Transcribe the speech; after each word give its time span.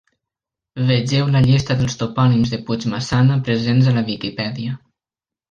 Vegeu 0.91 1.27
la 1.35 1.41
llista 1.47 1.77
dels 1.81 1.97
Topònims 1.99 2.55
de 2.55 2.59
Puigmaçana 2.71 3.39
presents 3.51 3.93
a 3.93 3.95
la 4.01 4.05
Viquipèdia. 4.11 4.81